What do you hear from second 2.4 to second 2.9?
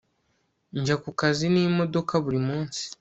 munsi